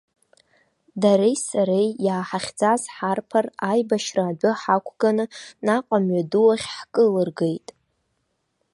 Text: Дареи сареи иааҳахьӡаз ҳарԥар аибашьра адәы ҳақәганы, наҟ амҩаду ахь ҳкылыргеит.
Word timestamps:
Дареи 1.01 1.37
сареи 1.45 1.89
иааҳахьӡаз 2.05 2.81
ҳарԥар 2.95 3.45
аибашьра 3.71 4.23
адәы 4.29 4.51
ҳақәганы, 4.61 5.25
наҟ 5.65 5.87
амҩаду 5.95 6.47
ахь 6.53 6.67
ҳкылыргеит. 6.77 7.67